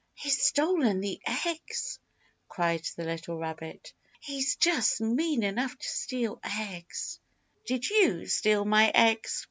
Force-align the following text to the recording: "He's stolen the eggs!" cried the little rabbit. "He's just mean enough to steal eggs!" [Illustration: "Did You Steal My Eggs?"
"He's 0.15 0.41
stolen 0.41 0.99
the 0.99 1.21
eggs!" 1.45 1.99
cried 2.49 2.83
the 2.95 3.03
little 3.03 3.37
rabbit. 3.37 3.93
"He's 4.19 4.55
just 4.55 4.99
mean 4.99 5.43
enough 5.43 5.77
to 5.77 5.87
steal 5.87 6.39
eggs!" 6.43 7.19
[Illustration: 7.67 7.67
"Did 7.67 7.89
You 7.91 8.25
Steal 8.25 8.65
My 8.65 8.89
Eggs?" 8.95 9.39